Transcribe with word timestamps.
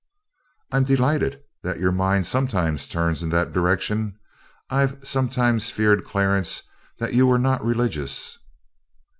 '""I'm 0.71 0.83
delighted 0.83 1.43
that 1.61 1.79
your 1.79 1.91
mind 1.91 2.25
sometimes 2.25 2.87
turns 2.87 3.21
in 3.21 3.29
that 3.29 3.53
direction. 3.53 4.17
I've 4.67 5.05
sometimes 5.07 5.69
feared, 5.69 6.05
Clarence, 6.05 6.63
that 6.97 7.13
you 7.13 7.27
were 7.27 7.37
not 7.37 7.63
religious." 7.63 8.39